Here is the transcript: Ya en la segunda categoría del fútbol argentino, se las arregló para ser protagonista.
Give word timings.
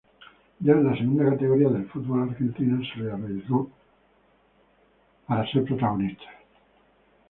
Ya 0.61 0.71
en 0.73 0.83
la 0.83 0.97
segunda 0.97 1.29
categoría 1.29 1.69
del 1.69 1.87
fútbol 1.89 2.23
argentino, 2.27 2.79
se 2.83 3.01
las 3.03 3.13
arregló 3.19 3.69
para 5.27 5.45
ser 5.51 5.63
protagonista. 5.63 6.25